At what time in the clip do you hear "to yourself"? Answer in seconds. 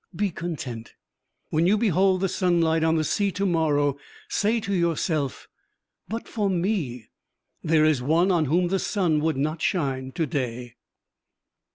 4.61-5.47